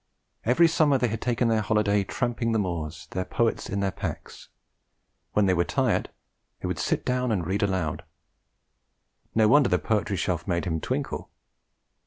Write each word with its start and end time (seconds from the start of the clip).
Every 0.45 0.67
summer 0.67 0.97
they 0.97 1.09
had 1.09 1.21
taken 1.21 1.47
their 1.47 1.61
holiday 1.61 2.03
tramping 2.03 2.53
the 2.53 2.57
moors, 2.57 3.05
their 3.11 3.23
poets 3.23 3.69
in 3.69 3.81
their 3.81 3.91
pack: 3.91 4.31
'when 5.33 5.45
we 5.45 5.53
were 5.53 5.63
tired 5.63 6.09
we 6.63 6.65
would 6.67 6.79
sit 6.79 7.05
down 7.05 7.31
and 7.31 7.45
read 7.45 7.61
aloud.' 7.61 8.03
No 9.35 9.47
wonder 9.47 9.69
the 9.69 9.77
Poetry 9.77 10.17
Shelf 10.17 10.47
made 10.47 10.65
him 10.65 10.81
twinkle! 10.81 11.29